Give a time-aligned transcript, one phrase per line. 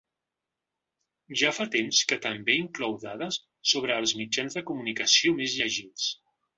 [1.41, 3.41] Ja fa temps que també inclou dades
[3.75, 6.15] sobre els mitjans de comunicació més llegits.